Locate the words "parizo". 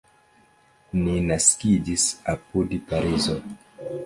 2.89-3.39